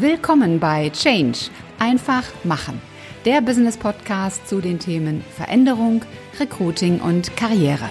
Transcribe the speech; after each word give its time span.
Willkommen 0.00 0.58
bei 0.58 0.90
Change. 0.90 1.50
Einfach 1.78 2.24
machen. 2.42 2.82
Der 3.24 3.40
Business 3.40 3.76
Podcast 3.76 4.48
zu 4.48 4.60
den 4.60 4.80
Themen 4.80 5.22
Veränderung, 5.36 6.02
Recruiting 6.40 7.00
und 7.00 7.36
Karriere. 7.36 7.88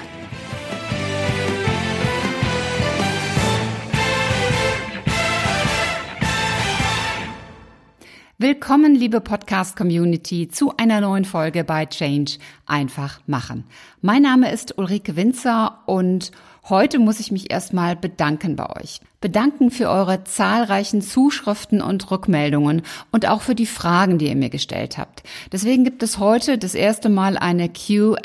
Willkommen, 8.64 8.96
liebe 8.96 9.20
Podcast-Community, 9.20 10.48
zu 10.48 10.78
einer 10.78 11.02
neuen 11.02 11.26
Folge 11.26 11.66
bei 11.66 11.86
Change 11.86 12.38
einfach 12.66 13.20
machen. 13.28 13.66
Mein 14.00 14.22
Name 14.22 14.54
ist 14.54 14.78
Ulrike 14.78 15.18
Winzer 15.18 15.80
und 15.86 16.32
heute 16.70 16.98
muss 16.98 17.20
ich 17.20 17.30
mich 17.30 17.52
erstmal 17.52 17.98
bedanken 17.98 18.56
bei 18.56 18.74
euch. 18.78 19.02
Bedanken 19.20 19.70
für 19.70 19.90
eure 19.90 20.24
zahlreichen 20.24 21.02
Zuschriften 21.02 21.82
und 21.82 22.10
Rückmeldungen 22.10 22.84
und 23.12 23.28
auch 23.28 23.42
für 23.42 23.54
die 23.54 23.66
Fragen, 23.66 24.18
die 24.18 24.30
ihr 24.30 24.38
mir 24.38 24.50
gestellt 24.50 24.98
habt. 24.98 25.24
Deswegen 25.52 25.84
gibt 25.84 26.02
es 26.02 26.18
heute 26.18 26.58
das 26.58 26.74
erste 26.74 27.10
Mal 27.10 27.38
eine 27.38 27.68
Q&A-Episode 27.68 28.16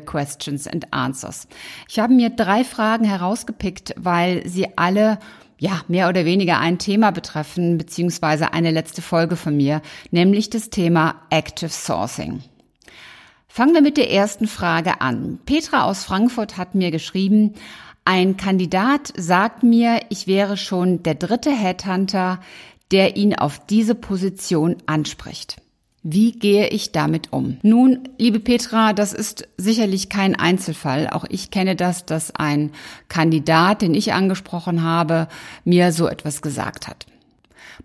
Questions 0.00 0.66
and 0.68 0.92
Answers. 0.92 1.48
Ich 1.88 1.98
habe 2.00 2.12
mir 2.12 2.28
drei 2.28 2.64
Fragen 2.64 3.06
herausgepickt, 3.06 3.94
weil 3.96 4.46
sie 4.46 4.76
alle 4.76 5.18
ja, 5.58 5.82
mehr 5.88 6.08
oder 6.08 6.24
weniger 6.24 6.58
ein 6.58 6.78
Thema 6.78 7.10
betreffen, 7.10 7.78
beziehungsweise 7.78 8.52
eine 8.52 8.70
letzte 8.70 9.02
Folge 9.02 9.36
von 9.36 9.56
mir, 9.56 9.82
nämlich 10.10 10.50
das 10.50 10.70
Thema 10.70 11.16
Active 11.30 11.70
Sourcing. 11.70 12.42
Fangen 13.48 13.74
wir 13.74 13.82
mit 13.82 13.96
der 13.96 14.10
ersten 14.12 14.46
Frage 14.46 15.00
an. 15.00 15.40
Petra 15.44 15.84
aus 15.84 16.04
Frankfurt 16.04 16.56
hat 16.56 16.74
mir 16.74 16.90
geschrieben, 16.90 17.54
ein 18.04 18.36
Kandidat 18.36 19.12
sagt 19.16 19.62
mir, 19.62 20.00
ich 20.10 20.26
wäre 20.26 20.56
schon 20.56 21.02
der 21.02 21.14
dritte 21.14 21.50
Headhunter, 21.50 22.40
der 22.90 23.16
ihn 23.16 23.34
auf 23.34 23.58
diese 23.66 23.94
Position 23.94 24.76
anspricht. 24.86 25.60
Wie 26.10 26.32
gehe 26.32 26.68
ich 26.68 26.92
damit 26.92 27.34
um? 27.34 27.58
Nun, 27.60 28.08
liebe 28.16 28.40
Petra, 28.40 28.94
das 28.94 29.12
ist 29.12 29.46
sicherlich 29.58 30.08
kein 30.08 30.34
Einzelfall. 30.34 31.10
Auch 31.10 31.26
ich 31.28 31.50
kenne 31.50 31.76
das, 31.76 32.06
dass 32.06 32.34
ein 32.34 32.70
Kandidat, 33.08 33.82
den 33.82 33.92
ich 33.92 34.14
angesprochen 34.14 34.82
habe, 34.82 35.28
mir 35.66 35.92
so 35.92 36.08
etwas 36.08 36.40
gesagt 36.40 36.88
hat. 36.88 37.04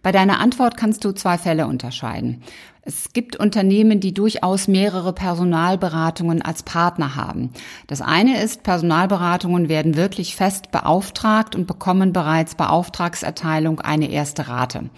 Bei 0.02 0.14
deiner 0.14 0.40
Antwort 0.40 0.78
kannst 0.78 1.04
du 1.04 1.12
zwei 1.12 1.38
Fälle 1.38 1.68
unterscheiden. 1.68 2.44
Es 2.86 3.14
gibt 3.14 3.38
Unternehmen, 3.38 4.02
die 4.02 4.14
durchaus 4.14 4.68
mehrere 4.68 5.14
Personalberatungen 5.14 6.42
als 6.42 6.64
Partner 6.64 7.16
haben. 7.16 7.52
Das 7.88 8.02
eine 8.02 8.44
ist, 8.44 8.64
Personalberatungen 8.64 9.70
werden 9.70 9.96
wirklich 9.96 10.36
fest 10.36 10.70
beauftragt 10.70 11.56
und 11.56 11.66
bekommen 11.66 12.12
bereits 12.12 12.56
bei 12.56 12.68
Auftragserteilung 12.68 13.80
eine 13.80 14.12
erste 14.12 14.50
Rate. 14.50 14.90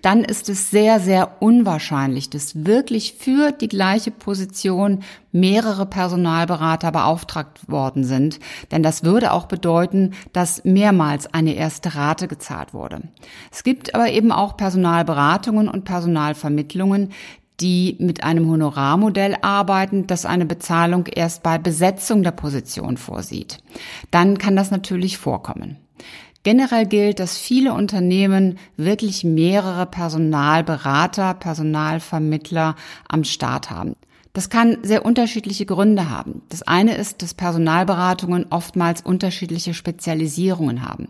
Dann 0.00 0.24
ist 0.24 0.48
es 0.48 0.70
sehr, 0.70 1.00
sehr 1.00 1.42
unwahrscheinlich, 1.42 2.30
dass 2.30 2.64
wirklich 2.64 3.16
für 3.18 3.52
die 3.52 3.68
gleiche 3.68 4.10
Position 4.10 5.02
mehrere 5.34 5.84
Personalberater 5.84 6.92
beauftragt 6.92 7.68
worden 7.68 8.04
sind, 8.04 8.38
denn 8.70 8.84
das 8.84 9.02
würde 9.02 9.32
auch 9.32 9.46
bedeuten, 9.46 10.12
dass 10.32 10.64
mehrmals 10.64 11.26
eine 11.34 11.54
erste 11.54 11.96
Rate 11.96 12.28
gezahlt 12.28 12.72
wurde. 12.72 13.02
Es 13.50 13.64
gibt 13.64 13.96
aber 13.96 14.10
eben 14.10 14.30
auch 14.30 14.56
Personalberatungen 14.56 15.68
und 15.68 15.84
Personalvermittlungen, 15.84 17.10
die 17.60 17.96
mit 18.00 18.24
einem 18.24 18.48
Honorarmodell 18.50 19.36
arbeiten, 19.42 20.06
das 20.06 20.26
eine 20.26 20.46
Bezahlung 20.46 21.06
erst 21.06 21.42
bei 21.42 21.58
Besetzung 21.58 22.22
der 22.22 22.32
Position 22.32 22.96
vorsieht. 22.96 23.58
Dann 24.10 24.38
kann 24.38 24.56
das 24.56 24.70
natürlich 24.70 25.18
vorkommen. 25.18 25.78
Generell 26.42 26.84
gilt, 26.84 27.20
dass 27.20 27.38
viele 27.38 27.72
Unternehmen 27.72 28.58
wirklich 28.76 29.24
mehrere 29.24 29.86
Personalberater, 29.86 31.32
Personalvermittler 31.34 32.76
am 33.08 33.24
Start 33.24 33.70
haben. 33.70 33.94
Das 34.34 34.50
kann 34.50 34.78
sehr 34.82 35.06
unterschiedliche 35.06 35.64
Gründe 35.64 36.10
haben. 36.10 36.42
Das 36.50 36.62
eine 36.62 36.96
ist, 36.96 37.22
dass 37.22 37.34
Personalberatungen 37.34 38.46
oftmals 38.50 39.00
unterschiedliche 39.00 39.74
Spezialisierungen 39.74 40.82
haben. 40.82 41.08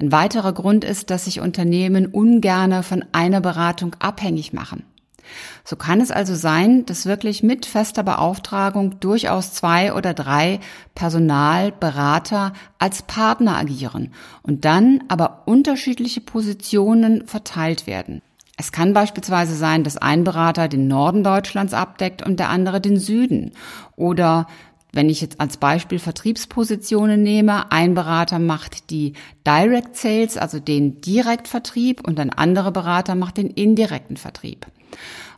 Ein 0.00 0.10
weiterer 0.10 0.52
Grund 0.52 0.82
ist, 0.82 1.10
dass 1.10 1.26
sich 1.26 1.40
Unternehmen 1.40 2.06
ungerne 2.06 2.82
von 2.82 3.04
einer 3.12 3.40
Beratung 3.40 3.94
abhängig 3.98 4.52
machen. 4.52 4.84
So 5.64 5.76
kann 5.76 6.00
es 6.00 6.10
also 6.10 6.34
sein, 6.34 6.86
dass 6.86 7.06
wirklich 7.06 7.42
mit 7.42 7.66
fester 7.66 8.02
Beauftragung 8.02 9.00
durchaus 9.00 9.52
zwei 9.52 9.92
oder 9.92 10.14
drei 10.14 10.60
Personalberater 10.94 12.52
als 12.78 13.02
Partner 13.02 13.56
agieren 13.56 14.12
und 14.42 14.64
dann 14.64 15.04
aber 15.08 15.42
unterschiedliche 15.46 16.20
Positionen 16.20 17.26
verteilt 17.26 17.86
werden. 17.86 18.22
Es 18.56 18.72
kann 18.72 18.94
beispielsweise 18.94 19.54
sein, 19.54 19.84
dass 19.84 19.98
ein 19.98 20.24
Berater 20.24 20.68
den 20.68 20.88
Norden 20.88 21.22
Deutschlands 21.22 21.74
abdeckt 21.74 22.24
und 22.24 22.40
der 22.40 22.48
andere 22.48 22.80
den 22.80 22.98
Süden. 22.98 23.52
Oder 23.96 24.46
wenn 24.92 25.10
ich 25.10 25.20
jetzt 25.20 25.40
als 25.40 25.58
Beispiel 25.58 25.98
Vertriebspositionen 25.98 27.22
nehme, 27.22 27.70
ein 27.70 27.92
Berater 27.92 28.38
macht 28.38 28.88
die 28.88 29.12
Direct 29.46 29.94
Sales, 29.94 30.38
also 30.38 30.58
den 30.58 31.02
Direktvertrieb 31.02 32.06
und 32.06 32.18
ein 32.18 32.30
anderer 32.30 32.70
Berater 32.70 33.14
macht 33.14 33.36
den 33.36 33.50
indirekten 33.50 34.16
Vertrieb. 34.16 34.66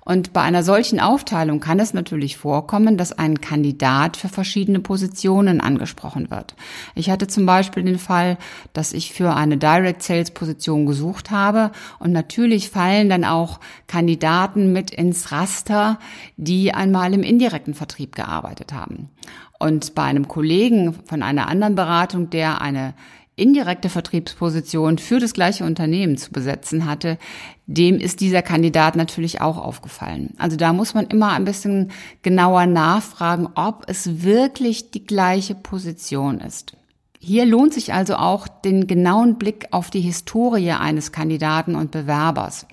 Und 0.08 0.32
bei 0.32 0.41
einer 0.41 0.62
solchen 0.62 1.00
Aufteilung 1.00 1.60
kann 1.60 1.78
es 1.80 1.92
natürlich 1.92 2.38
vorkommen, 2.38 2.96
dass 2.96 3.12
ein 3.12 3.42
Kandidat 3.42 4.16
für 4.16 4.30
verschiedene 4.30 4.80
Positionen 4.80 5.60
angesprochen 5.60 6.30
wird. 6.30 6.54
Ich 6.94 7.10
hatte 7.10 7.26
zum 7.26 7.44
Beispiel 7.44 7.82
den 7.82 7.98
Fall, 7.98 8.38
dass 8.72 8.94
ich 8.94 9.12
für 9.12 9.34
eine 9.34 9.58
Direct 9.58 10.02
Sales 10.02 10.30
Position 10.30 10.86
gesucht 10.86 11.30
habe 11.30 11.72
und 11.98 12.12
natürlich 12.12 12.70
fallen 12.70 13.10
dann 13.10 13.26
auch 13.26 13.60
Kandidaten 13.86 14.72
mit 14.72 14.92
ins 14.92 15.30
Raster, 15.30 15.98
die 16.38 16.72
einmal 16.72 17.12
im 17.12 17.22
indirekten 17.22 17.75
Vertrieb 17.75 18.14
gearbeitet 18.14 18.72
haben. 18.72 19.10
Und 19.58 19.94
bei 19.94 20.04
einem 20.04 20.26
Kollegen 20.26 20.94
von 21.04 21.22
einer 21.22 21.48
anderen 21.48 21.75
Beratung, 21.75 22.30
der 22.30 22.62
eine 22.62 22.94
indirekte 23.38 23.88
Vertriebsposition 23.88 24.99
für 24.99 25.21
das 25.21 25.32
gleiche 25.32 25.65
Unternehmen 25.65 26.16
zu 26.16 26.31
besetzen 26.31 26.87
hatte, 26.87 27.19
dem 27.66 27.99
ist 27.99 28.21
dieser 28.21 28.43
Kandidat 28.43 28.97
natürlich 28.97 29.41
auch 29.41 29.59
aufgefallen. 29.59 30.34
Also 30.38 30.56
da 30.56 30.72
muss 30.72 30.94
man 30.94 31.06
immer 31.06 31.32
ein 31.32 31.44
bisschen 31.44 31.91
genauer 32.22 32.66
nachfragen, 32.66 33.49
ob 33.54 33.84
es 33.87 34.22
wirklich 34.22 34.91
die 34.91 35.04
gleiche 35.04 35.54
Position 35.54 36.41
ist. 36.41 36.72
Hier 37.21 37.47
lohnt 37.47 37.75
sich 37.75 37.93
also 37.93 38.16
auch 38.16 38.47
den 38.49 38.87
genauen 38.87 39.38
Blick 39.38 39.69
auf 39.72 39.91
die 39.91 40.00
Historie 40.00 40.72
eines 40.72 41.12
Kandidaten 41.12 41.75
und 41.75 41.91
Bewerbers 41.91 42.66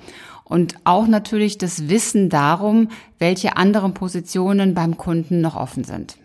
und 0.44 0.76
auch 0.84 1.08
natürlich 1.08 1.58
das 1.58 1.90
Wissen 1.90 2.30
darum, 2.30 2.90
welche 3.18 3.58
anderen 3.58 3.94
Positionen 3.94 4.76
beim 4.76 4.97
Kunden 4.97 5.42
noch 5.42 5.56
offen 5.56 5.84
sind. 5.84 6.18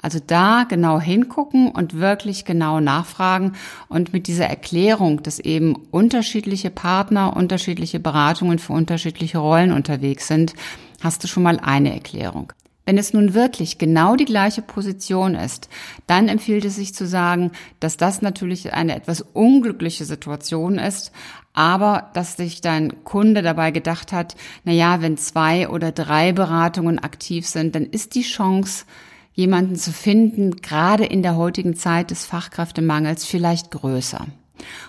Also 0.00 0.18
da 0.24 0.64
genau 0.64 1.00
hingucken 1.00 1.70
und 1.70 1.94
wirklich 1.94 2.44
genau 2.44 2.80
nachfragen 2.80 3.52
und 3.88 4.12
mit 4.12 4.26
dieser 4.26 4.46
Erklärung, 4.46 5.22
dass 5.22 5.38
eben 5.38 5.74
unterschiedliche 5.90 6.70
Partner, 6.70 7.36
unterschiedliche 7.36 8.00
Beratungen 8.00 8.58
für 8.58 8.74
unterschiedliche 8.74 9.38
Rollen 9.38 9.72
unterwegs 9.72 10.28
sind, 10.28 10.54
hast 11.02 11.24
du 11.24 11.28
schon 11.28 11.42
mal 11.42 11.58
eine 11.60 11.92
Erklärung. 11.92 12.52
Wenn 12.86 12.98
es 12.98 13.14
nun 13.14 13.32
wirklich 13.32 13.78
genau 13.78 14.14
die 14.14 14.26
gleiche 14.26 14.60
Position 14.60 15.34
ist, 15.34 15.70
dann 16.06 16.28
empfiehlt 16.28 16.66
es 16.66 16.76
sich 16.76 16.94
zu 16.94 17.06
sagen, 17.06 17.50
dass 17.80 17.96
das 17.96 18.20
natürlich 18.20 18.74
eine 18.74 18.94
etwas 18.94 19.22
unglückliche 19.22 20.04
Situation 20.04 20.78
ist, 20.78 21.10
aber 21.54 22.10
dass 22.12 22.36
sich 22.36 22.60
dein 22.60 23.04
Kunde 23.04 23.40
dabei 23.40 23.70
gedacht 23.70 24.12
hat, 24.12 24.36
na 24.64 24.72
ja, 24.72 25.00
wenn 25.00 25.16
zwei 25.16 25.68
oder 25.68 25.92
drei 25.92 26.32
Beratungen 26.32 26.98
aktiv 26.98 27.46
sind, 27.46 27.74
dann 27.74 27.84
ist 27.84 28.14
die 28.16 28.22
Chance, 28.22 28.84
jemanden 29.34 29.76
zu 29.76 29.92
finden, 29.92 30.56
gerade 30.56 31.04
in 31.04 31.22
der 31.22 31.36
heutigen 31.36 31.76
Zeit 31.76 32.10
des 32.10 32.24
Fachkräftemangels 32.24 33.26
vielleicht 33.26 33.70
größer 33.70 34.26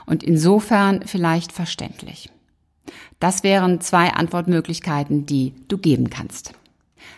und 0.06 0.24
insofern 0.24 1.02
vielleicht 1.06 1.52
verständlich. 1.52 2.30
Das 3.20 3.44
wären 3.44 3.82
zwei 3.82 4.12
Antwortmöglichkeiten, 4.14 5.26
die 5.26 5.54
du 5.68 5.78
geben 5.78 6.10
kannst. 6.10 6.54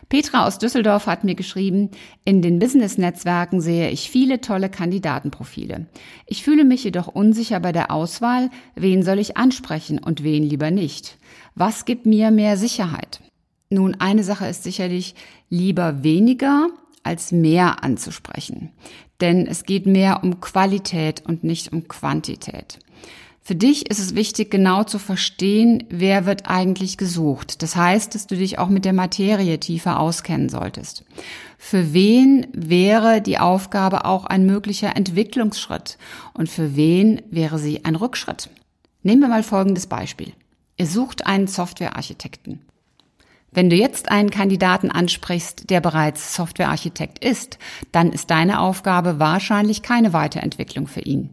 Petra 0.10 0.48
aus 0.48 0.58
Düsseldorf 0.58 1.06
hat 1.06 1.26
mir 1.26 1.36
geschrieben, 1.36 1.90
in 2.24 2.42
den 2.42 2.60
Business-Netzwerken 2.60 3.60
sehe 3.60 3.90
ich 3.90 4.10
viele 4.10 4.40
tolle 4.40 4.70
Kandidatenprofile. 4.70 5.88
Ich 6.26 6.44
fühle 6.44 6.64
mich 6.64 6.86
jedoch 6.86 7.08
unsicher 7.08 7.60
bei 7.60 7.74
der 7.74 7.92
Auswahl, 7.92 8.50
wen 8.76 9.04
soll 9.04 9.20
ich 9.20 9.36
ansprechen 9.36 10.00
und 10.00 10.24
wen 10.24 10.44
lieber 10.44 10.72
nicht. 10.72 11.18
Was 11.56 11.84
gibt 11.84 12.06
mir 12.06 12.32
mehr 12.32 12.56
Sicherheit? 12.56 13.20
Nun, 13.70 13.96
eine 14.00 14.24
Sache 14.24 14.48
ist 14.48 14.64
sicherlich 14.64 15.14
lieber 15.50 16.04
weniger 16.04 16.70
als 17.08 17.32
mehr 17.32 17.84
anzusprechen. 17.84 18.72
Denn 19.22 19.48
es 19.48 19.64
geht 19.64 19.88
mehr 19.88 20.24
um 20.24 20.42
Qualität 20.42 21.24
und 21.26 21.44
nicht 21.44 21.74
um 21.74 21.88
Quantität. 21.88 22.80
Für 23.48 23.56
dich 23.56 23.90
ist 23.90 24.00
es 24.00 24.14
wichtig, 24.14 24.52
genau 24.52 24.84
zu 24.84 25.00
verstehen, 25.00 25.86
wer 25.90 26.26
wird 26.26 26.50
eigentlich 26.50 26.98
gesucht. 26.98 27.64
Das 27.64 27.78
heißt, 27.78 28.14
dass 28.14 28.28
du 28.28 28.36
dich 28.36 28.60
auch 28.60 28.68
mit 28.68 28.84
der 28.84 28.92
Materie 28.92 29.58
tiefer 29.58 30.02
auskennen 30.02 30.50
solltest. 30.50 31.06
Für 31.58 31.94
wen 31.94 32.48
wäre 32.52 33.22
die 33.22 33.40
Aufgabe 33.40 34.04
auch 34.04 34.26
ein 34.26 34.46
möglicher 34.46 34.98
Entwicklungsschritt 34.98 35.98
und 36.34 36.50
für 36.50 36.76
wen 36.76 37.22
wäre 37.32 37.58
sie 37.58 37.86
ein 37.86 37.96
Rückschritt? 37.96 38.50
Nehmen 39.02 39.22
wir 39.22 39.30
mal 39.30 39.44
folgendes 39.44 39.88
Beispiel. 39.88 40.34
Ihr 40.76 40.86
sucht 40.86 41.26
einen 41.26 41.48
Softwarearchitekten. 41.48 42.67
Wenn 43.52 43.70
du 43.70 43.76
jetzt 43.76 44.12
einen 44.12 44.30
Kandidaten 44.30 44.92
ansprichst, 44.92 45.70
der 45.70 45.82
bereits 45.82 46.36
Softwarearchitekt 46.36 47.24
ist, 47.24 47.58
dann 47.92 48.12
ist 48.12 48.30
deine 48.30 48.60
Aufgabe 48.60 49.20
wahrscheinlich 49.20 49.82
keine 49.82 50.14
Weiterentwicklung 50.14 50.88
für 50.88 51.02
ihn. 51.02 51.30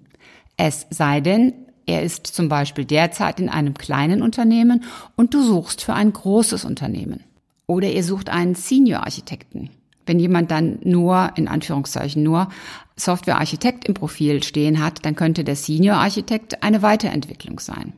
Es 0.56 0.86
sei 0.90 1.20
denn, 1.20 1.52
er 1.86 2.02
ist 2.02 2.26
zum 2.26 2.48
Beispiel 2.48 2.84
derzeit 2.84 3.40
in 3.40 3.48
einem 3.48 3.74
kleinen 3.74 4.22
Unternehmen 4.22 4.84
und 5.16 5.34
du 5.34 5.42
suchst 5.42 5.82
für 5.82 5.94
ein 5.94 6.12
großes 6.12 6.64
Unternehmen. 6.64 7.24
Oder 7.66 7.90
ihr 7.90 8.04
sucht 8.04 8.30
einen 8.30 8.54
Senior-Architekten. 8.54 9.70
Wenn 10.06 10.18
jemand 10.18 10.50
dann 10.50 10.78
nur, 10.84 11.32
in 11.36 11.48
Anführungszeichen 11.48 12.22
nur, 12.22 12.48
Software-Architekt 12.96 13.86
im 13.86 13.94
Profil 13.94 14.42
stehen 14.42 14.82
hat, 14.82 15.04
dann 15.04 15.16
könnte 15.16 15.44
der 15.44 15.56
Senior-Architekt 15.56 16.62
eine 16.62 16.82
Weiterentwicklung 16.82 17.58
sein. 17.58 17.94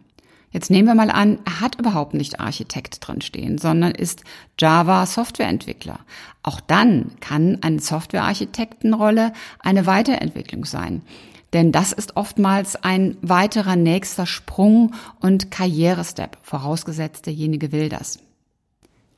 Jetzt 0.57 0.71
nehmen 0.71 0.89
wir 0.89 0.95
mal 0.95 1.11
an, 1.11 1.39
er 1.45 1.61
hat 1.61 1.79
überhaupt 1.79 2.15
nicht 2.15 2.41
Architekt 2.41 3.07
drin 3.07 3.21
stehen, 3.21 3.59
sondern 3.59 3.93
ist 3.93 4.25
Java 4.59 5.05
Softwareentwickler. 5.05 5.99
Auch 6.43 6.61
dann 6.61 7.11
kann 7.21 7.59
eine 7.61 7.79
Softwarearchitektenrolle 7.79 9.35
eine 9.59 9.85
Weiterentwicklung 9.85 10.65
sein. 10.65 11.03
Denn 11.53 11.73
das 11.73 11.93
ist 11.93 12.17
oftmals 12.17 12.75
ein 12.75 13.19
weiterer 13.21 13.77
nächster 13.77 14.25
Sprung 14.25 14.95
und 15.21 15.51
Karrierestep, 15.51 16.39
vorausgesetzt 16.41 17.27
derjenige 17.27 17.71
will 17.71 17.91
das. 17.91 18.19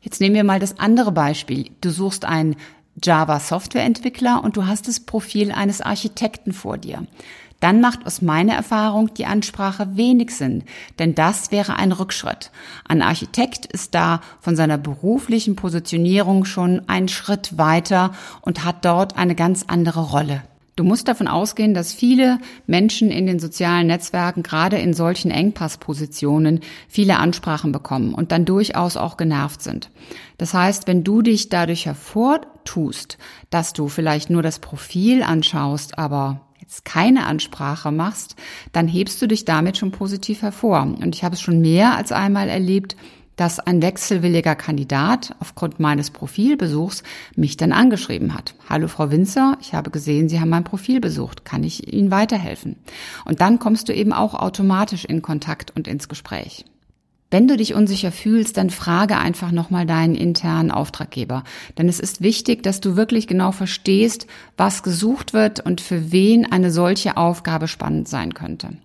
Jetzt 0.01 0.21
nehmen 0.21 0.35
wir 0.35 0.43
mal 0.43 0.59
das 0.59 0.81
andere 0.81 1.13
Beispiel. 1.13 1.71
Du 1.83 1.91
suchst 1.91 2.25
einen 2.25 2.57
Java 3.01 3.39
Softwareentwickler 3.39 4.43
und 4.43 4.57
du 4.57 4.67
hast 4.67 4.89
das 4.89 4.99
Profil 4.99 5.53
eines 5.53 5.83
Architekten 5.83 6.53
vor 6.53 6.79
dir. 6.79 7.07
Dann 7.61 7.81
macht 7.81 8.07
aus 8.07 8.23
meiner 8.23 8.55
Erfahrung 8.55 9.13
die 9.15 9.27
Ansprache 9.27 9.97
wenig 9.97 10.31
Sinn, 10.37 10.63
denn 10.99 11.15
das 11.15 11.51
wäre 11.51 11.75
ein 11.75 11.91
Rückschritt. 11.91 12.53
Ein 12.87 13.03
Architekt 13.03 13.67
ist 13.67 13.95
da 13.95 14.21
von 14.41 14.55
seiner 14.55 14.79
beruflichen 14.79 15.57
Positionierung 15.57 16.45
schon 16.45 16.89
einen 16.89 17.09
Schritt 17.09 17.59
weiter 17.59 18.13
und 18.43 18.65
hat 18.65 18.85
dort 18.85 19.17
eine 19.17 19.35
ganz 19.35 19.65
andere 19.67 20.01
Rolle. 20.01 20.43
Du 20.79 20.85
musst 20.85 21.09
davon 21.09 21.27
ausgehen, 21.27 21.75
dass 21.75 21.93
viele 21.93 22.39
Menschen 22.69 23.11
in 23.11 23.27
den 23.27 23.41
sozialen 23.41 23.89
Netzwerken, 23.89 24.45
gerade 24.45 24.79
in 24.79 24.95
solchen 24.95 25.33
Engpasspositionen, 25.33 26.61
viele 26.87 27.19
Ansprachen 27.19 27.73
bekommen 27.73 28.15
und 28.15 28.31
dann 28.31 28.45
durchaus 28.45 28.97
auch 28.97 29.17
genervt 29.17 29.61
sind. 29.61 29.91
Das 30.37 30.55
heißt, 30.55 30.87
wenn 30.87 31.03
du 31.03 31.23
dich 31.23 31.49
dadurch 31.49 31.87
hervortust, 31.87 33.19
dass 33.51 33.73
du 33.73 33.89
vielleicht 33.89 34.31
nur 34.31 34.43
das 34.43 34.61
Profil 34.61 35.25
anschaust, 35.25 35.99
aber 35.99 36.43
jetzt 36.69 36.85
keine 36.85 37.25
Ansprache 37.25 37.91
machst, 37.91 38.37
dann 38.73 38.89
hebst 38.89 39.23
du 39.23 39.27
dich 39.27 39.47
damit 39.47 39.79
schon 39.79 39.91
positiv 39.91 40.43
hervor. 40.43 40.83
Und 40.83 41.15
ich 41.15 41.25
habe 41.25 41.35
es 41.35 41.41
schon 41.41 41.63
mehr 41.63 41.97
als 41.97 42.13
einmal 42.13 42.51
erlebt, 42.51 42.95
dass 43.37 43.59
ein 43.59 43.81
wechselwilliger 43.81 44.55
Kandidat 44.55 45.35
aufgrund 45.41 45.81
meines 45.81 46.11
Profilbesuchs 46.11 47.05
mich 47.37 47.57
dann 47.57 47.73
angeschrieben 47.73 48.35
hat. 48.35 48.55
Hallo 48.69 48.87
Frau 48.87 49.11
Winzer, 49.11 49.57
ich 49.63 49.73
habe 49.73 49.91
gesehen, 49.91 50.29
Sie 50.29 50.41
haben 50.41 50.51
mein 50.51 50.65
Profil 50.65 51.01
besucht. 51.01 51.47
Kann 51.47 51.65
ich 51.65 51.91
Ihnen 51.91 52.11
weiterhelfen? 52.11 52.77
Und 53.25 53.41
dann 53.41 53.59
kommst 53.59 53.89
du 53.89 53.95
eben 53.95 54.13
auch 54.13 54.35
automatisch 54.35 55.07
in 55.07 55.23
Kontakt 55.23 55.75
und 55.75 55.89
ins 55.89 56.09
Gespräch. 56.09 56.67
Wenn 57.31 57.47
du 57.47 57.59
dich 57.59 57.75
unsicher 57.75 58.11
fühlst, 58.11 58.57
dann 58.57 58.71
frage 58.71 59.19
einfach 59.19 59.53
nochmal 59.53 59.85
deinen 59.85 60.15
internen 60.15 60.71
Auftraggeber. 60.71 61.45
Denn 61.77 61.89
es 61.89 62.01
ist 62.01 62.23
wichtig, 62.23 62.63
dass 62.63 62.81
du 62.81 62.97
wirklich 62.97 63.27
genau 63.27 63.53
verstehst, 63.53 64.27
was 64.57 64.83
gesucht 64.83 65.35
wird 65.35 65.61
und 65.61 65.83
für 65.83 66.11
wen 66.11 66.51
eine 66.51 66.71
solche 66.71 67.19
Aufgabe 67.19 67.69
spannend 67.69 68.09
sein 68.09 68.33
könnte. 68.33 68.79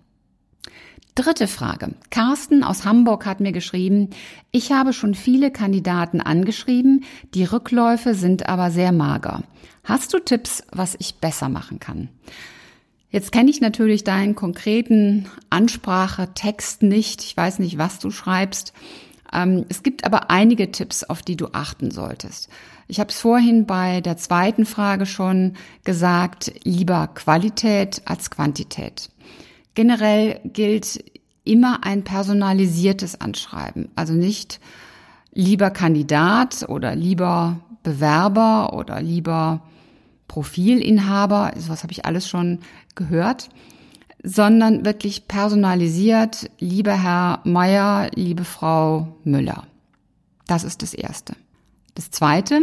Dritte 1.14 1.46
Frage. 1.46 1.94
Carsten 2.10 2.64
aus 2.64 2.84
Hamburg 2.84 3.24
hat 3.24 3.38
mir 3.38 3.52
geschrieben, 3.52 4.10
ich 4.50 4.72
habe 4.72 4.92
schon 4.92 5.14
viele 5.14 5.50
Kandidaten 5.52 6.20
angeschrieben, 6.20 7.04
die 7.34 7.44
Rückläufe 7.44 8.14
sind 8.14 8.48
aber 8.48 8.70
sehr 8.72 8.90
mager. 8.90 9.42
Hast 9.84 10.12
du 10.12 10.18
Tipps, 10.18 10.64
was 10.72 10.96
ich 10.98 11.14
besser 11.14 11.48
machen 11.48 11.78
kann? 11.78 12.08
Jetzt 13.14 13.30
kenne 13.30 13.48
ich 13.48 13.60
natürlich 13.60 14.02
deinen 14.02 14.34
konkreten 14.34 15.26
Ansprachetext 15.48 16.82
nicht. 16.82 17.22
Ich 17.22 17.36
weiß 17.36 17.60
nicht, 17.60 17.78
was 17.78 18.00
du 18.00 18.10
schreibst. 18.10 18.72
Ähm, 19.32 19.66
es 19.68 19.84
gibt 19.84 20.02
aber 20.02 20.32
einige 20.32 20.72
Tipps, 20.72 21.04
auf 21.04 21.22
die 21.22 21.36
du 21.36 21.46
achten 21.52 21.92
solltest. 21.92 22.48
Ich 22.88 22.98
habe 22.98 23.10
es 23.10 23.20
vorhin 23.20 23.66
bei 23.66 24.00
der 24.00 24.16
zweiten 24.16 24.66
Frage 24.66 25.06
schon 25.06 25.52
gesagt, 25.84 26.54
lieber 26.64 27.06
Qualität 27.06 28.02
als 28.04 28.30
Quantität. 28.30 29.10
Generell 29.74 30.40
gilt 30.42 31.04
immer 31.44 31.86
ein 31.86 32.02
personalisiertes 32.02 33.20
Anschreiben. 33.20 33.90
Also 33.94 34.12
nicht 34.12 34.58
lieber 35.32 35.70
Kandidat 35.70 36.68
oder 36.68 36.96
lieber 36.96 37.60
Bewerber 37.84 38.72
oder 38.72 39.00
lieber 39.00 39.62
Profilinhaber, 40.34 41.52
was 41.68 41.84
habe 41.84 41.92
ich 41.92 42.06
alles 42.06 42.28
schon 42.28 42.58
gehört, 42.96 43.50
sondern 44.24 44.84
wirklich 44.84 45.28
personalisiert, 45.28 46.50
lieber 46.58 47.00
Herr 47.00 47.38
Meier, 47.44 48.10
liebe 48.16 48.42
Frau 48.42 49.16
Müller. 49.22 49.62
Das 50.48 50.64
ist 50.64 50.82
das 50.82 50.92
Erste. 50.92 51.36
Das 51.94 52.10
Zweite, 52.10 52.62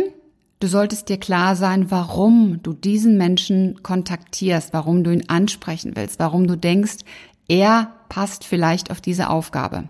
du 0.60 0.68
solltest 0.68 1.08
dir 1.08 1.18
klar 1.18 1.56
sein, 1.56 1.90
warum 1.92 2.62
du 2.62 2.74
diesen 2.74 3.18
Menschen 3.18 3.82
kontaktierst, 3.84 4.74
warum 4.74 5.06
du 5.06 5.12
ihn 5.12 5.30
ansprechen 5.30 5.94
willst, 5.96 6.20
warum 6.20 6.48
du 6.48 6.58
denkst, 6.58 6.98
er 7.48 7.94
passt 8.10 8.44
vielleicht 8.44 8.92
auf 8.92 9.00
diese 9.00 9.30
Aufgabe. 9.30 9.86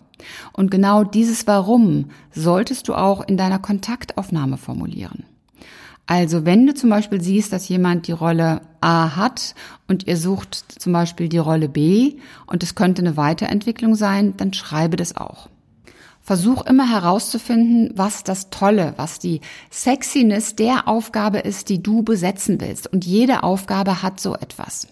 Und 0.54 0.70
genau 0.70 1.04
dieses 1.04 1.48
Warum 1.48 2.12
solltest 2.32 2.90
du 2.90 2.94
auch 2.94 3.28
in 3.28 3.38
deiner 3.38 3.58
Kontaktaufnahme 3.58 4.58
formulieren. 4.58 5.24
Also 6.12 6.46
wenn 6.46 6.68
du 6.68 6.74
zum 6.74 6.90
Beispiel 6.90 7.22
siehst, 7.22 7.54
dass 7.54 7.70
jemand 7.70 8.06
die 8.06 8.12
Rolle 8.12 8.64
A 8.82 9.16
hat 9.16 9.56
und 9.88 10.08
ihr 10.08 10.18
sucht 10.18 10.66
zum 10.78 10.92
Beispiel 10.92 11.30
die 11.30 11.38
Rolle 11.38 11.70
B 11.70 12.16
und 12.48 12.64
es 12.64 12.76
könnte 12.76 13.02
eine 13.02 13.16
Weiterentwicklung 13.16 13.96
sein, 13.96 14.34
dann 14.36 14.52
schreibe 14.52 14.98
das 14.98 15.16
auch. 15.16 15.48
Versuch 16.22 16.66
immer 16.66 16.90
herauszufinden, 16.92 17.94
was 17.96 18.26
das 18.26 18.50
Tolle, 18.50 18.94
was 18.98 19.20
die 19.20 19.40
Sexiness 19.72 20.58
der 20.58 20.90
Aufgabe 20.90 21.40
ist, 21.40 21.70
die 21.70 21.82
du 21.82 22.04
besetzen 22.04 22.60
willst. 22.60 22.92
Und 22.92 23.06
jede 23.06 23.44
Aufgabe 23.44 24.04
hat 24.04 24.20
so 24.20 24.36
etwas. 24.36 24.90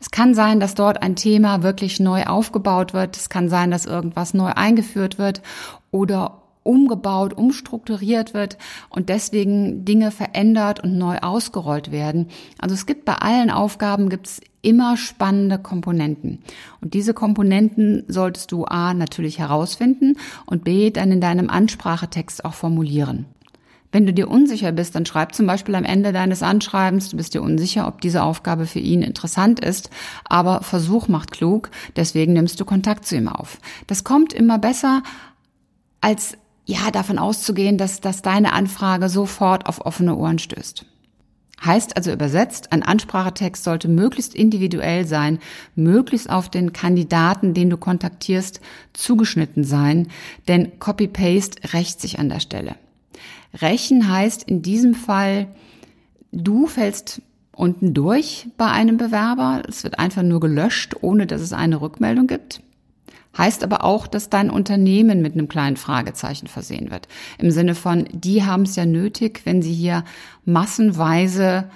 Es 0.00 0.12
kann 0.12 0.34
sein, 0.34 0.60
dass 0.60 0.76
dort 0.76 1.02
ein 1.02 1.16
Thema 1.16 1.64
wirklich 1.64 1.98
neu 1.98 2.26
aufgebaut 2.26 2.94
wird. 2.94 3.16
Es 3.16 3.28
kann 3.28 3.48
sein, 3.48 3.72
dass 3.72 3.86
irgendwas 3.86 4.34
neu 4.34 4.52
eingeführt 4.54 5.18
wird 5.18 5.42
oder 5.90 6.43
umgebaut, 6.64 7.34
umstrukturiert 7.34 8.34
wird 8.34 8.58
und 8.88 9.08
deswegen 9.08 9.84
Dinge 9.84 10.10
verändert 10.10 10.80
und 10.82 10.98
neu 10.98 11.18
ausgerollt 11.18 11.92
werden. 11.92 12.28
Also 12.58 12.74
es 12.74 12.86
gibt 12.86 13.04
bei 13.04 13.14
allen 13.14 13.50
Aufgaben 13.50 14.08
gibt's 14.08 14.40
immer 14.62 14.96
spannende 14.96 15.58
Komponenten. 15.58 16.40
Und 16.80 16.94
diese 16.94 17.14
Komponenten 17.14 18.04
solltest 18.08 18.50
du 18.50 18.64
A 18.64 18.94
natürlich 18.94 19.38
herausfinden 19.38 20.16
und 20.46 20.64
B 20.64 20.90
dann 20.90 21.12
in 21.12 21.20
deinem 21.20 21.50
Ansprachetext 21.50 22.44
auch 22.44 22.54
formulieren. 22.54 23.26
Wenn 23.94 24.06
du 24.06 24.12
dir 24.12 24.28
unsicher 24.28 24.72
bist, 24.72 24.96
dann 24.96 25.06
schreib 25.06 25.36
zum 25.36 25.46
Beispiel 25.46 25.76
am 25.76 25.84
Ende 25.84 26.12
deines 26.12 26.42
Anschreibens, 26.42 27.10
du 27.10 27.16
bist 27.16 27.32
dir 27.32 27.42
unsicher, 27.42 27.86
ob 27.86 28.00
diese 28.00 28.24
Aufgabe 28.24 28.66
für 28.66 28.80
ihn 28.80 29.02
interessant 29.02 29.60
ist, 29.60 29.88
aber 30.24 30.62
Versuch 30.62 31.06
macht 31.06 31.30
klug, 31.30 31.70
deswegen 31.94 32.32
nimmst 32.32 32.58
du 32.58 32.64
Kontakt 32.64 33.06
zu 33.06 33.14
ihm 33.14 33.28
auf. 33.28 33.60
Das 33.86 34.02
kommt 34.02 34.32
immer 34.32 34.58
besser, 34.58 35.04
als 36.00 36.36
ja 36.64 36.90
davon 36.90 37.18
auszugehen, 37.18 37.78
dass, 37.78 38.00
dass 38.00 38.22
deine 38.22 38.52
Anfrage 38.52 39.08
sofort 39.08 39.66
auf 39.66 39.84
offene 39.84 40.16
Ohren 40.16 40.38
stößt. 40.38 40.86
Heißt 41.64 41.96
also 41.96 42.12
übersetzt, 42.12 42.72
ein 42.72 42.82
Ansprachetext 42.82 43.64
sollte 43.64 43.88
möglichst 43.88 44.34
individuell 44.34 45.06
sein, 45.06 45.38
möglichst 45.74 46.28
auf 46.28 46.48
den 46.50 46.72
Kandidaten, 46.72 47.54
den 47.54 47.70
du 47.70 47.76
kontaktierst, 47.76 48.60
zugeschnitten 48.92 49.64
sein, 49.64 50.08
denn 50.48 50.78
Copy-Paste 50.78 51.72
rächt 51.72 52.00
sich 52.00 52.18
an 52.18 52.28
der 52.28 52.40
Stelle. 52.40 52.76
Rächen 53.60 54.10
heißt 54.10 54.42
in 54.42 54.62
diesem 54.62 54.94
Fall, 54.94 55.46
du 56.32 56.66
fällst 56.66 57.22
unten 57.52 57.94
durch 57.94 58.48
bei 58.56 58.66
einem 58.66 58.96
Bewerber. 58.96 59.62
Es 59.68 59.84
wird 59.84 59.98
einfach 59.98 60.22
nur 60.22 60.40
gelöscht, 60.40 60.96
ohne 61.00 61.26
dass 61.26 61.40
es 61.40 61.52
eine 61.52 61.80
Rückmeldung 61.80 62.26
gibt. 62.26 62.60
Heißt 63.36 63.64
aber 63.64 63.84
auch, 63.84 64.06
dass 64.06 64.30
dein 64.30 64.50
Unternehmen 64.50 65.22
mit 65.22 65.32
einem 65.32 65.48
kleinen 65.48 65.76
Fragezeichen 65.76 66.46
versehen 66.46 66.90
wird. 66.90 67.08
Im 67.38 67.50
Sinne 67.50 67.74
von, 67.74 68.06
die 68.12 68.44
haben 68.44 68.62
es 68.62 68.76
ja 68.76 68.86
nötig, 68.86 69.42
wenn 69.44 69.62
sie 69.62 69.74
hier 69.74 70.04
massenweise 70.44 71.68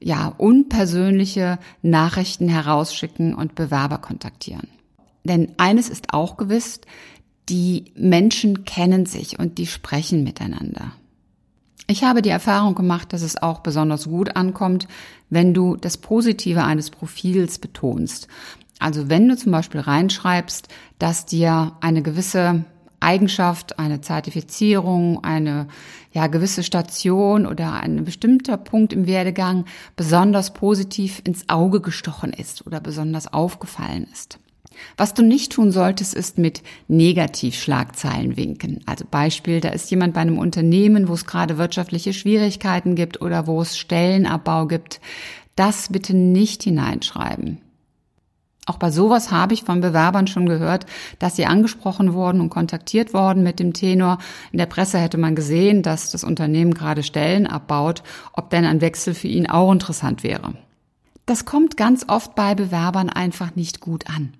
ja, 0.00 0.34
unpersönliche 0.36 1.58
Nachrichten 1.82 2.48
herausschicken 2.48 3.34
und 3.34 3.54
Bewerber 3.54 3.98
kontaktieren. 3.98 4.68
Denn 5.24 5.52
eines 5.56 5.88
ist 5.88 6.12
auch 6.12 6.36
gewiss, 6.36 6.80
die 7.48 7.92
Menschen 7.96 8.64
kennen 8.64 9.06
sich 9.06 9.38
und 9.38 9.58
die 9.58 9.66
sprechen 9.66 10.24
miteinander. 10.24 10.92
Ich 11.86 12.02
habe 12.02 12.22
die 12.22 12.30
Erfahrung 12.30 12.74
gemacht, 12.74 13.12
dass 13.12 13.22
es 13.22 13.40
auch 13.40 13.60
besonders 13.60 14.06
gut 14.06 14.36
ankommt, 14.36 14.88
wenn 15.28 15.52
du 15.52 15.76
das 15.76 15.98
Positive 15.98 16.64
eines 16.64 16.90
Profils 16.90 17.58
betonst. 17.58 18.28
Also 18.78 19.08
wenn 19.08 19.28
du 19.28 19.36
zum 19.36 19.52
Beispiel 19.52 19.80
reinschreibst, 19.80 20.68
dass 20.98 21.26
dir 21.26 21.72
eine 21.80 22.02
gewisse 22.02 22.64
Eigenschaft, 23.00 23.78
eine 23.78 24.00
Zertifizierung, 24.00 25.22
eine 25.22 25.68
ja, 26.12 26.26
gewisse 26.26 26.62
Station 26.62 27.46
oder 27.46 27.74
ein 27.74 28.04
bestimmter 28.04 28.56
Punkt 28.56 28.92
im 28.92 29.06
Werdegang 29.06 29.66
besonders 29.96 30.54
positiv 30.54 31.20
ins 31.24 31.48
Auge 31.48 31.80
gestochen 31.80 32.32
ist 32.32 32.66
oder 32.66 32.80
besonders 32.80 33.32
aufgefallen 33.32 34.06
ist. 34.12 34.38
Was 34.96 35.14
du 35.14 35.22
nicht 35.22 35.52
tun 35.52 35.70
solltest, 35.70 36.14
ist 36.14 36.38
mit 36.38 36.62
Negativschlagzeilen 36.88 38.36
winken. 38.36 38.80
Also 38.86 39.04
Beispiel, 39.08 39.60
da 39.60 39.68
ist 39.68 39.90
jemand 39.90 40.14
bei 40.14 40.20
einem 40.20 40.38
Unternehmen, 40.38 41.08
wo 41.08 41.14
es 41.14 41.26
gerade 41.26 41.58
wirtschaftliche 41.58 42.12
Schwierigkeiten 42.12 42.94
gibt 42.94 43.20
oder 43.20 43.46
wo 43.46 43.60
es 43.60 43.78
Stellenabbau 43.78 44.66
gibt. 44.66 45.00
Das 45.54 45.90
bitte 45.90 46.14
nicht 46.14 46.64
hineinschreiben. 46.64 47.60
Auch 48.66 48.78
bei 48.78 48.90
sowas 48.90 49.30
habe 49.30 49.52
ich 49.52 49.64
von 49.64 49.82
Bewerbern 49.82 50.26
schon 50.26 50.46
gehört, 50.46 50.86
dass 51.18 51.36
sie 51.36 51.44
angesprochen 51.44 52.14
wurden 52.14 52.40
und 52.40 52.48
kontaktiert 52.48 53.12
worden 53.12 53.42
mit 53.42 53.58
dem 53.60 53.74
Tenor. 53.74 54.18
In 54.52 54.58
der 54.58 54.66
Presse 54.66 54.98
hätte 54.98 55.18
man 55.18 55.34
gesehen, 55.34 55.82
dass 55.82 56.10
das 56.10 56.24
Unternehmen 56.24 56.72
gerade 56.72 57.02
Stellen 57.02 57.46
abbaut, 57.46 58.02
ob 58.32 58.48
denn 58.48 58.64
ein 58.64 58.80
Wechsel 58.80 59.12
für 59.12 59.28
ihn 59.28 59.48
auch 59.48 59.70
interessant 59.70 60.22
wäre. 60.22 60.54
Das 61.26 61.44
kommt 61.44 61.76
ganz 61.76 62.06
oft 62.08 62.34
bei 62.34 62.54
Bewerbern 62.54 63.10
einfach 63.10 63.54
nicht 63.54 63.80
gut 63.80 64.08
an. 64.08 64.32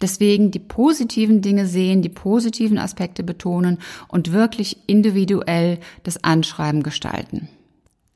Deswegen 0.00 0.50
die 0.50 0.60
positiven 0.60 1.42
Dinge 1.42 1.66
sehen, 1.66 2.02
die 2.02 2.08
positiven 2.08 2.78
Aspekte 2.78 3.22
betonen 3.22 3.78
und 4.08 4.32
wirklich 4.32 4.78
individuell 4.86 5.78
das 6.04 6.24
Anschreiben 6.24 6.82
gestalten. 6.82 7.48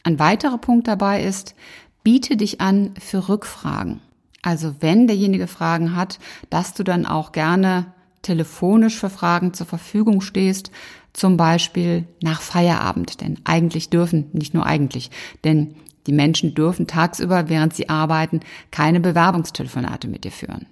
Ein 0.03 0.19
weiterer 0.19 0.59
Punkt 0.59 0.89
dabei 0.89 1.23
ist, 1.23 1.55
biete 2.03 2.37
dich 2.37 2.61
an 2.61 2.95
für 2.99 3.29
Rückfragen. 3.29 4.01
Also 4.45 4.75
wenn 4.81 5.07
derjenige 5.07 5.47
Fragen 5.47 5.97
hat, 5.97 6.19
dass 6.51 6.75
du 6.75 6.85
dann 6.85 7.07
auch 7.07 7.33
gerne 7.33 7.87
telefonisch 8.21 8.99
für 8.99 9.09
Fragen 9.09 9.55
zur 9.55 9.67
Verfügung 9.67 10.21
stehst, 10.21 10.71
zum 11.15 11.39
Beispiel 11.39 12.05
nach 12.23 12.43
Feierabend. 12.43 13.23
Denn 13.23 13.39
eigentlich 13.45 13.89
dürfen, 13.89 14.29
nicht 14.35 14.53
nur 14.53 14.67
eigentlich, 14.67 15.11
denn 15.45 15.77
die 16.07 16.13
Menschen 16.13 16.55
dürfen 16.55 16.87
tagsüber, 16.87 17.49
während 17.49 17.75
sie 17.75 17.89
arbeiten, 17.89 18.41
keine 18.71 19.01
Bewerbungstelefonate 19.01 20.09
mit 20.09 20.25
dir 20.25 20.33
führen. 20.33 20.67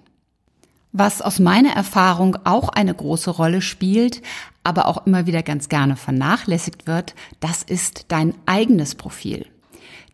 Was 0.91 1.23
aus 1.23 1.39
meiner 1.39 1.71
Erfahrung 1.71 2.37
auch 2.43 2.69
eine 2.69 2.93
große 2.93 3.31
Rolle 3.31 3.63
spielt, 3.63 4.21
aber 4.63 4.87
auch 4.87 5.07
immer 5.07 5.25
wieder 5.25 5.41
ganz 5.41 5.67
gerne 5.67 5.95
vernachlässigt 5.95 6.85
wird, 6.85 7.15
das 7.39 7.63
ist 7.63 8.05
dein 8.09 8.35
eigenes 8.45 8.93
Profil. 8.93 9.47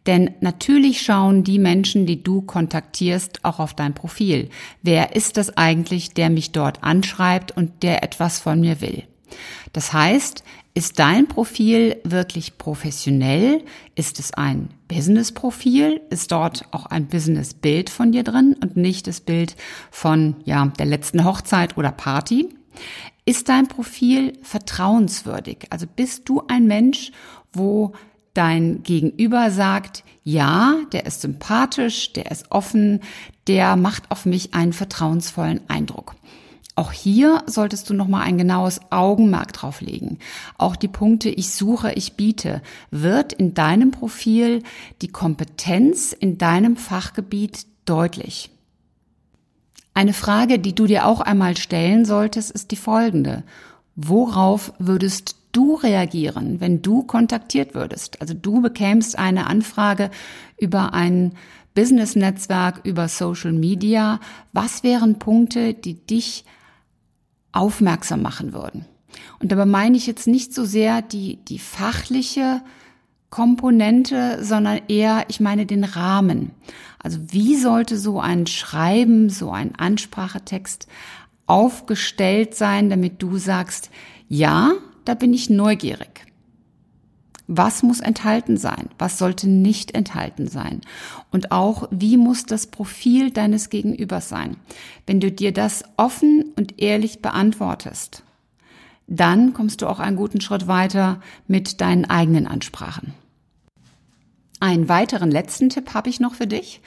Denn 0.09 0.31
natürlich 0.41 1.03
schauen 1.03 1.43
die 1.43 1.59
Menschen, 1.59 2.07
die 2.07 2.23
du 2.23 2.41
kontaktierst, 2.41 3.45
auch 3.45 3.59
auf 3.59 3.75
dein 3.75 3.93
Profil. 3.93 4.49
Wer 4.81 5.15
ist 5.15 5.37
das 5.37 5.55
eigentlich, 5.55 6.15
der 6.15 6.31
mich 6.31 6.51
dort 6.51 6.83
anschreibt 6.83 7.55
und 7.55 7.83
der 7.83 8.01
etwas 8.01 8.39
von 8.39 8.59
mir 8.59 8.81
will? 8.81 9.03
Das 9.71 9.93
heißt, 9.93 10.43
ist 10.73 10.97
dein 10.97 11.27
Profil 11.27 11.97
wirklich 12.03 12.57
professionell? 12.57 13.63
Ist 13.93 14.17
es 14.17 14.33
ein 14.33 14.69
Business-Profil? 14.87 16.01
Ist 16.09 16.31
dort 16.31 16.65
auch 16.71 16.87
ein 16.87 17.05
Business-Bild 17.05 17.91
von 17.91 18.11
dir 18.11 18.23
drin 18.23 18.55
und 18.63 18.77
nicht 18.77 19.05
das 19.05 19.21
Bild 19.21 19.55
von, 19.91 20.37
ja, 20.43 20.65
der 20.79 20.87
letzten 20.87 21.23
Hochzeit 21.23 21.77
oder 21.77 21.91
Party? 21.91 22.49
Ist 23.25 23.47
dein 23.47 23.67
Profil 23.67 24.33
vertrauenswürdig? 24.41 25.67
Also 25.69 25.85
bist 25.85 26.27
du 26.27 26.41
ein 26.47 26.65
Mensch, 26.65 27.11
wo 27.53 27.93
dein 28.39 28.83
Gegenüber 28.83 29.51
sagt, 29.51 30.05
ja, 30.23 30.77
der 30.93 31.05
ist 31.05 31.19
sympathisch, 31.19 32.13
der 32.13 32.31
ist 32.31 32.51
offen, 32.51 33.01
der 33.47 33.75
macht 33.75 34.09
auf 34.11 34.25
mich 34.25 34.53
einen 34.53 34.71
vertrauensvollen 34.71 35.59
Eindruck. 35.67 36.15
Auch 36.75 36.93
hier 36.93 37.43
solltest 37.47 37.89
du 37.89 37.93
nochmal 37.93 38.21
ein 38.21 38.37
genaues 38.37 38.79
Augenmerk 38.91 39.51
drauf 39.51 39.81
legen. 39.81 40.19
Auch 40.57 40.77
die 40.77 40.87
Punkte 40.87 41.27
ich 41.27 41.51
suche, 41.51 41.91
ich 41.91 42.13
biete 42.13 42.61
wird 42.91 43.33
in 43.33 43.53
deinem 43.53 43.91
Profil 43.91 44.63
die 45.01 45.09
Kompetenz 45.09 46.13
in 46.13 46.37
deinem 46.37 46.77
Fachgebiet 46.77 47.65
deutlich. 47.83 48.51
Eine 49.93 50.13
Frage, 50.13 50.59
die 50.59 50.73
du 50.73 50.85
dir 50.85 51.05
auch 51.05 51.19
einmal 51.19 51.57
stellen 51.57 52.05
solltest, 52.05 52.51
ist 52.51 52.71
die 52.71 52.77
folgende. 52.77 53.43
Worauf 53.97 54.71
würdest 54.79 55.35
du 55.51 55.75
reagieren, 55.75 56.59
wenn 56.59 56.81
du 56.81 57.03
kontaktiert 57.03 57.73
würdest? 57.73 58.21
Also 58.21 58.33
du 58.33 58.61
bekämst 58.61 59.17
eine 59.17 59.47
Anfrage 59.47 60.09
über 60.57 60.93
ein 60.93 61.33
Business-Netzwerk, 61.75 62.81
über 62.83 63.07
Social 63.07 63.53
Media. 63.53 64.19
Was 64.53 64.83
wären 64.83 65.19
Punkte, 65.19 65.73
die 65.73 65.95
dich 65.95 66.45
aufmerksam 67.51 68.21
machen 68.21 68.53
würden. 68.53 68.85
Und 69.39 69.51
dabei 69.51 69.65
meine 69.65 69.97
ich 69.97 70.07
jetzt 70.07 70.27
nicht 70.27 70.53
so 70.53 70.65
sehr 70.65 71.01
die, 71.01 71.37
die 71.37 71.59
fachliche 71.59 72.61
Komponente, 73.29 74.43
sondern 74.43 74.81
eher, 74.87 75.25
ich 75.29 75.39
meine 75.39 75.65
den 75.65 75.83
Rahmen. 75.83 76.51
Also 76.99 77.19
wie 77.31 77.55
sollte 77.55 77.97
so 77.97 78.19
ein 78.19 78.47
Schreiben, 78.47 79.29
so 79.29 79.51
ein 79.51 79.75
Ansprachetext 79.75 80.87
aufgestellt 81.45 82.55
sein, 82.55 82.89
damit 82.89 83.21
du 83.21 83.37
sagst, 83.37 83.89
ja, 84.27 84.73
da 85.09 85.15
bin 85.15 85.33
ich 85.33 85.49
neugierig. 85.49 86.27
Was 87.47 87.81
muss 87.81 87.99
enthalten 87.99 88.57
sein? 88.57 88.89
Was 88.99 89.17
sollte 89.17 89.49
nicht 89.49 89.95
enthalten 89.95 90.47
sein? 90.47 90.81
Und 91.31 91.51
auch, 91.51 91.87
wie 91.89 92.15
muss 92.15 92.45
das 92.45 92.67
Profil 92.67 93.31
deines 93.31 93.71
Gegenübers 93.71 94.29
sein? 94.29 94.57
Wenn 95.07 95.19
du 95.19 95.31
dir 95.31 95.51
das 95.51 95.83
offen 95.97 96.53
und 96.55 96.79
ehrlich 96.79 97.23
beantwortest, 97.23 98.21
dann 99.07 99.53
kommst 99.53 99.81
du 99.81 99.87
auch 99.87 99.97
einen 99.99 100.15
guten 100.15 100.41
Schritt 100.41 100.67
weiter 100.67 101.21
mit 101.47 101.81
deinen 101.81 102.05
eigenen 102.05 102.45
Ansprachen. 102.45 103.15
Einen 104.59 104.89
weiteren 104.89 105.31
letzten 105.31 105.69
Tipp 105.69 105.95
habe 105.95 106.11
ich 106.11 106.19
noch 106.19 106.35
für 106.35 106.45
dich. 106.45 106.81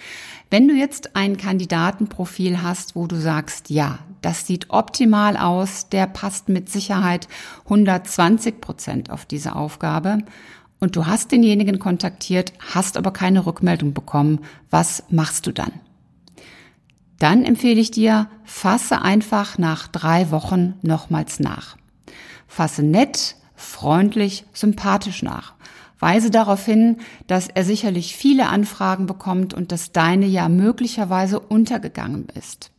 Wenn 0.48 0.68
du 0.68 0.74
jetzt 0.74 1.16
ein 1.16 1.38
Kandidatenprofil 1.38 2.62
hast, 2.62 2.94
wo 2.94 3.08
du 3.08 3.16
sagst, 3.16 3.68
ja, 3.68 3.98
das 4.22 4.46
sieht 4.46 4.70
optimal 4.70 5.36
aus, 5.36 5.88
der 5.88 6.06
passt 6.06 6.48
mit 6.48 6.70
Sicherheit 6.70 7.28
120 7.64 8.60
Prozent 8.60 9.10
auf 9.10 9.26
diese 9.26 9.54
Aufgabe 9.54 10.18
und 10.80 10.96
du 10.96 11.06
hast 11.06 11.30
denjenigen 11.30 11.78
kontaktiert, 11.78 12.52
hast 12.74 12.96
aber 12.96 13.12
keine 13.12 13.46
Rückmeldung 13.46 13.94
bekommen, 13.94 14.40
was 14.68 15.04
machst 15.10 15.46
du 15.46 15.52
dann? 15.52 15.72
Dann 17.20 17.44
empfehle 17.44 17.80
ich 17.80 17.92
dir, 17.92 18.28
fasse 18.42 19.00
einfach 19.00 19.58
nach 19.58 19.86
drei 19.86 20.32
Wochen 20.32 20.74
nochmals 20.82 21.38
nach. 21.38 21.76
Fasse 22.48 22.82
nett, 22.82 23.36
freundlich, 23.54 24.44
sympathisch 24.52 25.22
nach. 25.22 25.54
Weise 26.00 26.32
darauf 26.32 26.64
hin, 26.64 26.96
dass 27.28 27.46
er 27.46 27.62
sicherlich 27.64 28.16
viele 28.16 28.48
Anfragen 28.48 29.06
bekommt 29.06 29.54
und 29.54 29.70
dass 29.70 29.92
deine 29.92 30.26
ja 30.26 30.48
möglicherweise 30.48 31.38
untergegangen 31.38 32.26
ist. 32.34 32.71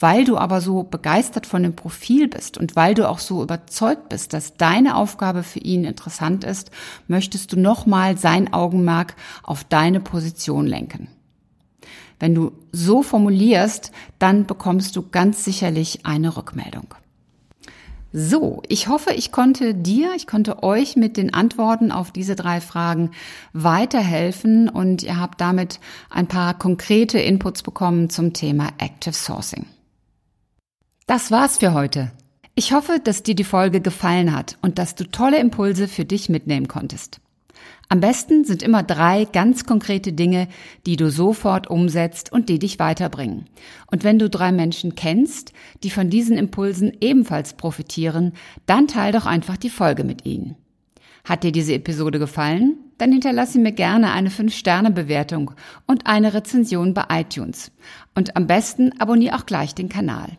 Weil 0.00 0.24
du 0.24 0.36
aber 0.36 0.60
so 0.60 0.82
begeistert 0.82 1.46
von 1.46 1.62
dem 1.62 1.76
Profil 1.76 2.28
bist 2.28 2.58
und 2.58 2.74
weil 2.76 2.94
du 2.94 3.08
auch 3.08 3.18
so 3.18 3.42
überzeugt 3.42 4.08
bist, 4.08 4.32
dass 4.32 4.56
deine 4.56 4.96
Aufgabe 4.96 5.42
für 5.42 5.60
ihn 5.60 5.84
interessant 5.84 6.44
ist, 6.44 6.70
möchtest 7.06 7.52
du 7.52 7.60
nochmal 7.60 8.18
sein 8.18 8.52
Augenmerk 8.52 9.14
auf 9.42 9.64
deine 9.64 10.00
Position 10.00 10.66
lenken. 10.66 11.08
Wenn 12.18 12.34
du 12.34 12.52
so 12.70 13.02
formulierst, 13.02 13.90
dann 14.18 14.46
bekommst 14.46 14.94
du 14.94 15.08
ganz 15.08 15.44
sicherlich 15.44 16.06
eine 16.06 16.36
Rückmeldung. 16.36 16.94
So, 18.14 18.62
ich 18.68 18.88
hoffe, 18.88 19.12
ich 19.14 19.32
konnte 19.32 19.74
dir, 19.74 20.12
ich 20.14 20.26
konnte 20.26 20.62
euch 20.62 20.96
mit 20.96 21.16
den 21.16 21.32
Antworten 21.32 21.90
auf 21.90 22.10
diese 22.10 22.36
drei 22.36 22.60
Fragen 22.60 23.12
weiterhelfen 23.54 24.68
und 24.68 25.02
ihr 25.02 25.18
habt 25.18 25.40
damit 25.40 25.80
ein 26.10 26.26
paar 26.26 26.58
konkrete 26.58 27.18
Inputs 27.18 27.62
bekommen 27.62 28.10
zum 28.10 28.34
Thema 28.34 28.68
Active 28.78 29.14
Sourcing. 29.14 29.64
Das 31.06 31.30
war's 31.30 31.58
für 31.58 31.72
heute. 31.72 32.12
Ich 32.54 32.74
hoffe, 32.74 33.00
dass 33.02 33.22
dir 33.22 33.34
die 33.34 33.44
Folge 33.44 33.80
gefallen 33.80 34.36
hat 34.36 34.58
und 34.60 34.78
dass 34.78 34.94
du 34.94 35.04
tolle 35.04 35.38
Impulse 35.38 35.88
für 35.88 36.04
dich 36.04 36.28
mitnehmen 36.28 36.68
konntest. 36.68 37.18
Am 37.88 38.00
besten 38.00 38.44
sind 38.44 38.62
immer 38.62 38.82
drei 38.82 39.26
ganz 39.26 39.64
konkrete 39.64 40.12
Dinge, 40.12 40.48
die 40.86 40.96
du 40.96 41.10
sofort 41.10 41.68
umsetzt 41.68 42.32
und 42.32 42.48
die 42.48 42.58
dich 42.58 42.78
weiterbringen. 42.78 43.46
Und 43.90 44.02
wenn 44.02 44.18
du 44.18 44.30
drei 44.30 44.50
Menschen 44.50 44.94
kennst, 44.94 45.52
die 45.82 45.90
von 45.90 46.08
diesen 46.08 46.38
Impulsen 46.38 46.92
ebenfalls 47.00 47.54
profitieren, 47.54 48.32
dann 48.66 48.88
teil 48.88 49.12
doch 49.12 49.26
einfach 49.26 49.56
die 49.56 49.70
Folge 49.70 50.04
mit 50.04 50.24
ihnen. 50.24 50.56
Hat 51.24 51.44
dir 51.44 51.52
diese 51.52 51.74
Episode 51.74 52.18
gefallen? 52.18 52.78
Dann 52.98 53.12
hinterlasse 53.12 53.58
mir 53.58 53.72
gerne 53.72 54.12
eine 54.12 54.30
5-Sterne-Bewertung 54.30 55.52
und 55.86 56.06
eine 56.06 56.34
Rezension 56.34 56.94
bei 56.94 57.04
iTunes. 57.10 57.72
Und 58.14 58.36
am 58.36 58.46
besten 58.46 58.92
abonniere 59.00 59.36
auch 59.36 59.46
gleich 59.46 59.74
den 59.74 59.88
Kanal. 59.88 60.38